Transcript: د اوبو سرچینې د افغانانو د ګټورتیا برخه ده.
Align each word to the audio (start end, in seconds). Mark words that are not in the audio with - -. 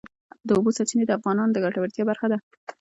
د 0.47 0.49
اوبو 0.57 0.75
سرچینې 0.77 1.05
د 1.07 1.11
افغانانو 1.19 1.53
د 1.53 1.57
ګټورتیا 1.65 2.03
برخه 2.09 2.27
ده. 2.31 2.37